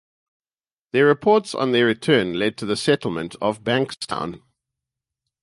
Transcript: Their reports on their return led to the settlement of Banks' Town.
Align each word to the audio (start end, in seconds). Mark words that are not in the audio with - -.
Their 0.93 1.05
reports 1.05 1.53
on 1.53 1.73
their 1.73 1.85
return 1.85 2.33
led 2.33 2.57
to 2.57 2.65
the 2.65 2.75
settlement 2.75 3.35
of 3.39 3.63
Banks' 3.63 3.97
Town. 3.97 4.41